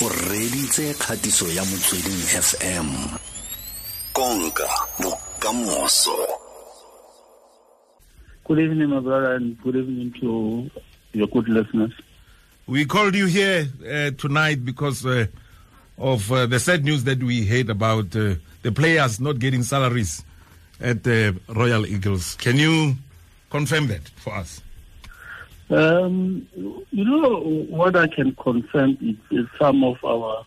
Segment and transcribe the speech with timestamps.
[0.00, 2.88] o reditse kgatiso ya motsweding fm
[4.12, 4.68] konka
[5.02, 6.16] bokamoso
[8.44, 10.70] Good evening, my brother, and good evening to
[11.12, 11.92] your good listeners.
[12.66, 15.26] We called you here uh, tonight because uh,
[15.98, 20.24] of uh, the sad news that we heard about uh, the players not getting salaries
[20.80, 22.36] at the Royal Eagles.
[22.36, 22.96] Can you
[23.50, 24.62] confirm that for us?
[25.70, 26.48] Um,
[26.90, 30.46] you know, what I can confirm is, is some of our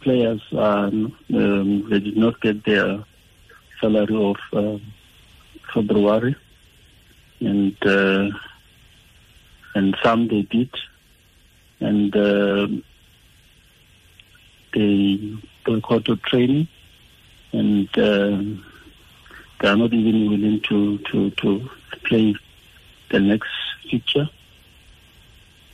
[0.00, 3.04] players, um, um, they did not get their
[3.80, 4.82] salary of um
[5.72, 6.34] February,
[7.40, 8.30] and uh,
[9.74, 10.70] and some they did,
[11.80, 12.66] and uh,
[14.74, 16.66] they boycotted training,
[17.52, 18.62] and uh,
[19.60, 21.70] they are not even willing to to to
[22.04, 22.34] play
[23.10, 23.50] the next
[23.90, 24.28] fixture,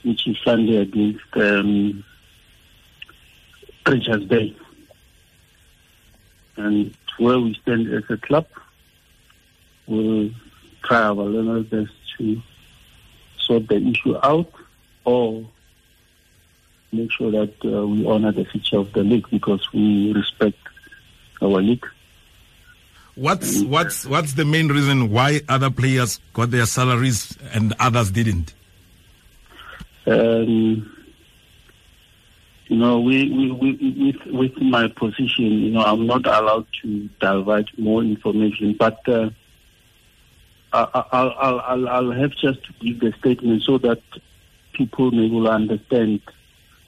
[0.02, 2.04] which is Sunday against um,
[3.86, 4.56] Richards Bay.
[6.56, 8.46] And where we stand as a club,
[9.86, 10.30] we'll
[10.84, 12.42] try our level best to
[13.38, 14.52] sort the issue out
[15.04, 15.44] or
[16.92, 20.58] make sure that uh, we honor the future of the league because we respect
[21.40, 21.86] our league.
[23.14, 28.54] What's what's what's the main reason why other players got their salaries and others didn't?
[30.06, 30.90] Um,
[32.68, 37.08] you know, we, we, we, with, with my position, you know, I'm not allowed to
[37.20, 39.28] divulge more information, but uh,
[40.72, 44.00] I, I, I'll, I'll, I'll have just to give the statement so that
[44.72, 46.22] people may will understand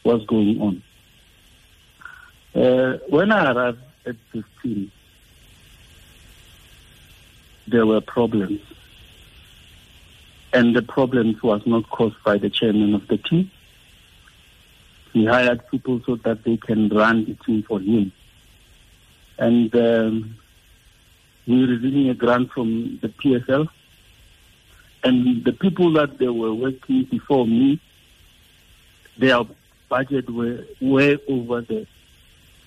[0.04, 0.82] what's going on.
[2.54, 4.90] Uh, when I arrived at this team,
[7.66, 8.60] there were problems.
[10.52, 13.50] And the problems was not caused by the chairman of the team.
[15.12, 18.12] He hired people so that they can run the team for him.
[19.38, 20.36] And um,
[21.46, 23.68] we receiving a grant from the PSL.
[25.02, 27.80] And the people that they were working before me,
[29.18, 29.44] their
[29.88, 31.86] budget were way over the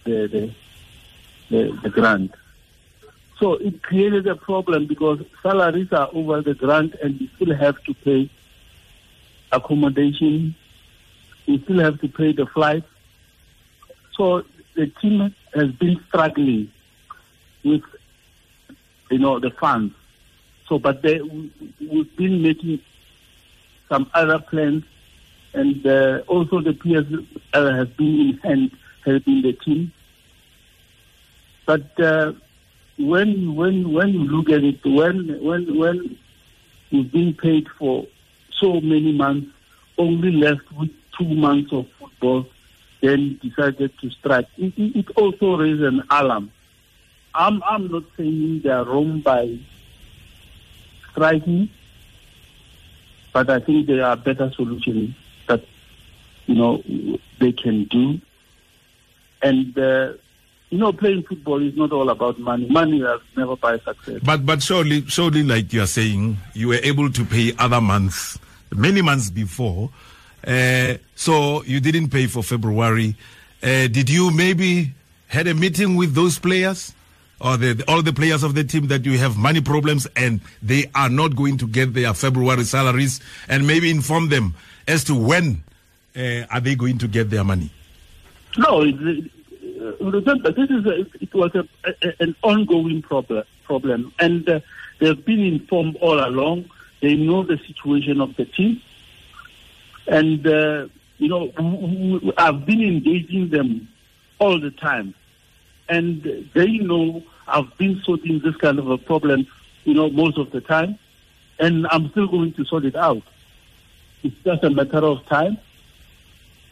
[0.03, 0.53] the the,
[1.49, 2.31] the, the grant.
[3.39, 7.81] So it created a problem because salaries are over the grant and we still have
[7.83, 8.29] to pay
[9.51, 10.55] accommodation,
[11.47, 12.83] We still have to pay the flight.
[14.15, 14.43] So
[14.75, 16.71] the team has been struggling
[17.63, 17.83] with,
[19.11, 19.93] you know, the funds.
[20.67, 22.81] So, but they, we've been making
[23.87, 24.83] some other plans
[25.53, 28.71] and uh, also the PSL has been in hand
[29.05, 29.91] helping the team.
[31.65, 32.33] But uh,
[32.97, 36.17] when when when you look at it, when when when
[36.89, 38.07] you've been paid for
[38.51, 39.51] so many months,
[39.97, 42.47] only left with two months of football,
[43.01, 44.47] then decided to strike.
[44.57, 46.51] It, it, also raised an alarm.
[47.35, 49.59] I'm I'm not saying they are wrong by
[51.11, 51.69] striking,
[53.31, 55.15] but I think there are better solutions
[55.47, 55.63] that
[56.47, 56.83] you know
[57.39, 58.19] they can do,
[59.43, 59.77] and.
[59.77, 60.13] Uh,
[60.69, 62.67] you know, playing football is not all about money.
[62.69, 64.19] Money has never buy success.
[64.23, 68.37] But but surely surely like you are saying, you were able to pay other months,
[68.75, 69.89] many months before.
[70.45, 73.15] Uh, so you didn't pay for February.
[73.63, 74.93] Uh, did you maybe
[75.27, 76.93] had a meeting with those players?
[77.39, 80.89] Or the, all the players of the team that you have money problems and they
[80.95, 84.55] are not going to get their February salaries and maybe inform them
[84.87, 85.63] as to when
[86.15, 87.71] uh, are they going to get their money?
[88.57, 89.29] No, it,
[89.99, 94.13] remember this is a, it was a, a, an ongoing problem problem.
[94.17, 94.61] And uh,
[94.99, 96.69] they've been informed all along.
[97.01, 98.81] They know the situation of the team.
[100.07, 100.87] And uh,
[101.19, 101.51] you know
[102.37, 103.87] i've been engaging them
[104.39, 105.13] all the time.
[105.89, 109.47] And they know i've been sorting this kind of a problem
[109.83, 110.97] you know most of the time.
[111.59, 113.23] And i'm still going to sort it out.
[114.23, 115.57] It's just a matter of time.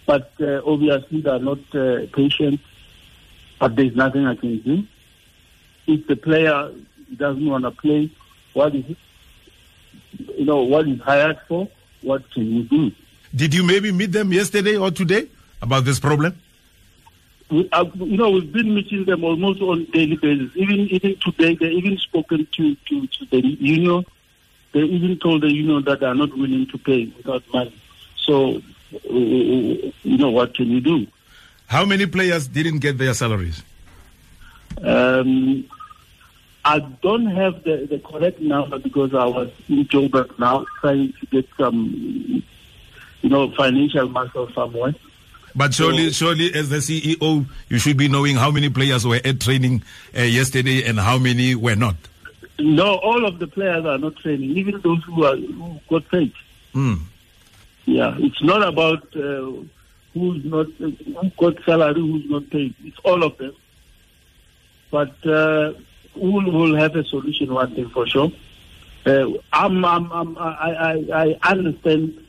[0.05, 2.61] But uh, obviously they are not uh, patient
[3.59, 4.83] but there's nothing I can do.
[5.87, 6.71] If the player
[7.15, 8.11] doesn't want to play,
[8.53, 8.97] what is it?
[10.37, 11.67] you know what is hired for?
[12.01, 12.91] What can you do?
[13.33, 15.27] Did you maybe meet them yesterday or today
[15.61, 16.39] about this problem?
[17.49, 20.51] We, uh, you know, we've been meeting them almost on daily basis.
[20.55, 24.05] Even even today, they even spoken to, to, to the union.
[24.71, 27.79] They even told the union that they are not willing to pay without money.
[28.17, 28.57] So,
[28.93, 31.07] uh, you know, what can you do?
[31.67, 33.63] How many players didn't get their salaries?
[34.81, 35.65] Um,
[36.63, 41.25] I don't have the, the correct number because I was in Joburg now trying to
[41.27, 42.43] get some,
[43.21, 44.93] you know, financial muscle somewhere.
[45.55, 49.21] But surely, So- surely, as the CEO, you should be knowing how many players were
[49.23, 49.83] at training
[50.17, 51.95] uh, yesterday and how many were not.
[52.59, 56.33] No, all of the players are not training, even those who are who got paid.
[56.73, 56.99] Mm.
[57.85, 59.51] Yeah, it's not about uh,
[60.15, 62.73] who's not who got salary, who's not paid.
[62.83, 63.55] It's all of them.
[64.89, 65.73] But uh,
[66.15, 68.31] we'll, have a solution one thing for sure.
[69.05, 72.25] Uh, I'm, I'm, I'm, I, I, I understand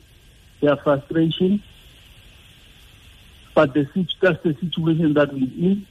[0.61, 1.63] their frustration,
[3.55, 3.87] but the,
[4.21, 5.87] that's the situation that we're in.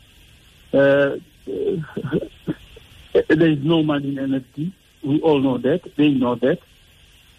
[0.73, 1.17] Uh,
[3.29, 4.73] there is no money in NFD.
[5.03, 5.97] We all know that.
[5.97, 6.59] They know that.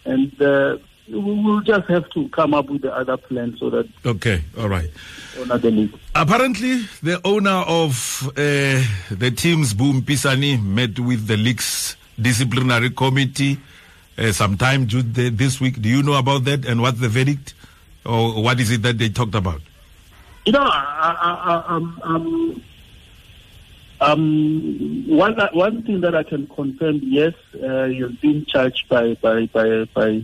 [0.04, 0.78] And uh,
[1.10, 4.68] we will just have to come up with the other plan so that Okay, all
[4.68, 4.90] right.
[5.50, 5.90] the.
[6.14, 13.58] Apparently, the owner of uh, the team's Boom Pisani met with the league's disciplinary committee
[14.18, 15.80] uh, sometime this week.
[15.80, 17.54] Do you know about that and what's the verdict?
[18.04, 19.60] Or what is it that they talked about?
[20.46, 22.62] You know, I, I, I, um, um,
[24.00, 29.46] um, one one thing that I can confirm, yes, uh, you've been charged by by
[29.46, 30.22] by by,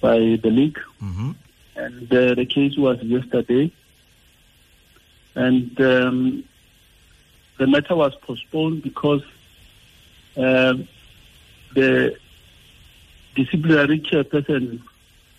[0.00, 1.34] by the league, Mhm.
[1.76, 3.70] and uh, the case was yesterday,
[5.34, 6.44] and um,
[7.58, 9.22] the matter was postponed because
[10.36, 10.88] um,
[11.74, 12.16] the
[13.34, 14.80] disciplinary chairperson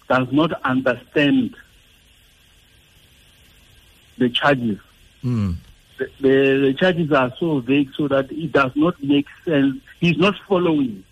[0.08, 1.56] does not understand
[4.18, 4.78] the charges.
[5.24, 5.56] Mm.
[5.98, 9.78] The, the, the charges are so vague so that it does not make sense.
[10.00, 11.04] He's not following.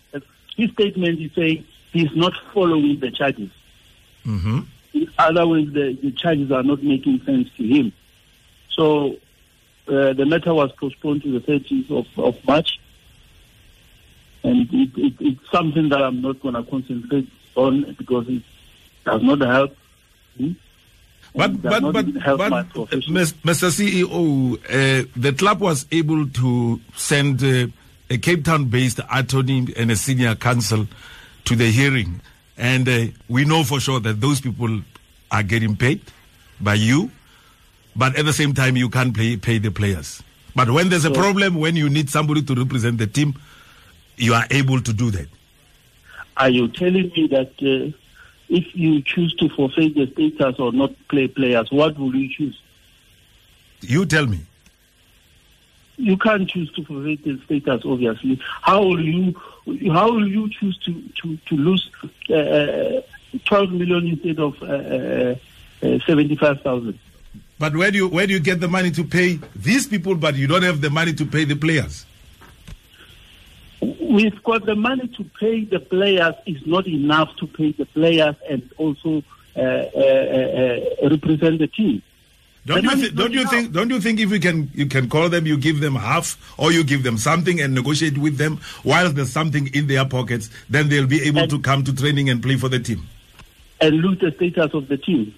[0.56, 3.50] His statement is saying he's not following the charges.
[4.24, 4.60] hmm
[4.92, 7.92] In other words, the, the charges are not making sense to him.
[8.70, 9.16] So
[9.88, 12.78] uh, the matter was postponed to the 30th of, of March.
[14.42, 18.42] And it, it, it's something that I'm not going to concentrate on because it
[19.04, 19.76] does not help.
[21.34, 23.12] But but but, but my profession.
[23.14, 23.70] Mis- Mr.
[23.70, 27.66] CEO, uh, the club was able to send uh,
[28.08, 30.88] a Cape Town-based attorney and a senior counsel
[31.44, 32.20] to the hearing,
[32.56, 34.80] and uh, we know for sure that those people
[35.30, 36.00] are getting paid
[36.60, 37.10] by you,
[37.96, 40.22] but at the same time you can't pay pay the players.
[40.54, 43.34] But when there's a problem, when you need somebody to represent the team,
[44.16, 45.28] you are able to do that.
[46.36, 47.96] Are you telling me that uh,
[48.48, 52.60] if you choose to forfeit the status or not play players, what will you choose?
[53.80, 54.40] You tell me.
[56.00, 58.40] You can't choose to forfeit the status, obviously.
[58.62, 59.34] How will you?
[59.92, 61.90] How will you choose to to to lose
[62.30, 63.02] uh, uh,
[63.44, 66.98] 12 million instead of uh, uh, uh, 75,000?
[67.58, 70.34] But where do you where do you get the money to pay these people, but
[70.36, 72.06] you don't have the money to pay the players?
[73.80, 76.34] We've got the money to pay the players.
[76.46, 79.22] Is not enough to pay the players and also
[79.54, 82.02] uh, uh, uh, uh, represent the team.
[82.66, 85.28] Don't you thi- don't you think don't you think if you can you can call
[85.30, 89.14] them, you give them half, or you give them something and negotiate with them, whilst
[89.16, 92.42] there's something in their pockets, then they'll be able And- to come to training and
[92.42, 93.06] play for the team.
[93.82, 95.34] and lose the status of the team.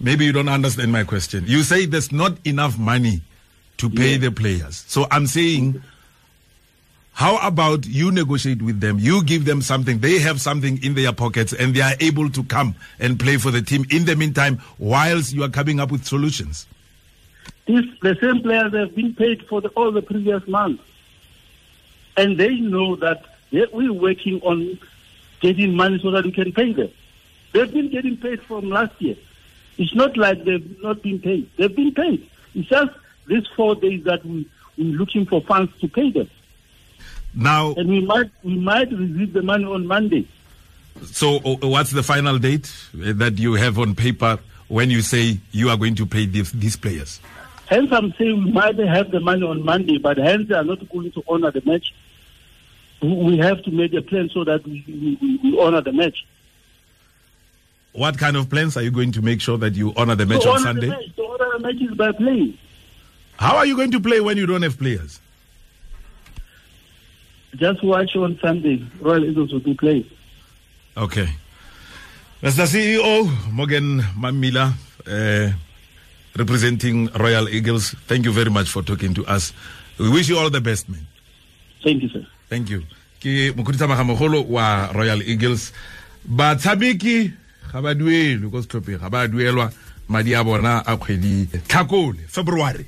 [0.00, 1.44] Maybe you don't understand my question.
[1.46, 3.20] You say there's not enough money
[3.76, 4.16] to pay Yeah.
[4.18, 4.82] the players.
[4.88, 5.82] So I'm saying,
[7.20, 8.98] how about you negotiate with them?
[8.98, 9.98] You give them something.
[9.98, 13.50] They have something in their pockets and they are able to come and play for
[13.50, 16.66] the team in the meantime, whilst you are coming up with solutions.
[17.66, 20.82] The same players have been paid for the, all the previous months.
[22.16, 24.78] And they know that we're working on
[25.40, 26.88] getting money so that we can pay them.
[27.52, 29.16] They've been getting paid from last year.
[29.76, 31.50] It's not like they've not been paid.
[31.58, 32.30] They've been paid.
[32.54, 32.92] It's just
[33.26, 36.30] these four days that we, we're looking for funds to pay them.
[37.34, 40.26] Now, And we might, we might receive the money on Monday.
[41.04, 45.70] So, uh, what's the final date that you have on paper when you say you
[45.70, 47.20] are going to pay these, these players?
[47.66, 50.86] Hence, I'm saying we might have the money on Monday, but hence they are not
[50.90, 51.94] going to honor the match.
[53.00, 56.26] We- have to make a plan so that we, we, we honor the match.
[57.92, 60.42] What kind of plans are you going to make sure that you honor the match
[60.42, 60.86] to on honor Sunday?
[60.86, 62.58] The match, to honor the match is by playing.
[63.38, 65.18] How are you going to play when you don't have players?
[67.56, 68.84] Just watch on Sunday.
[69.00, 70.06] Royal Eagles will be playing.
[70.96, 71.28] Okay.
[72.42, 72.66] Mr.
[72.66, 74.72] CEO, Morman Mammaila,
[75.06, 75.52] uh,
[76.36, 79.52] representing Royal Eagles, thank you very much for talking to us.
[79.98, 81.06] We wish you all the best, man.
[81.84, 82.26] Thank you, sir.
[82.48, 82.82] Thank you.
[83.20, 85.72] Ke mokhuduthamaga mogolo wa Royal Eagles.
[86.26, 87.32] Batshameki
[87.72, 89.72] ga ba duelwe ko setlhopheng ga ba duelwa
[90.08, 92.86] madi a bona a kgwedi Tlhakole February